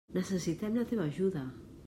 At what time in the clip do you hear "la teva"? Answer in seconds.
0.79-1.07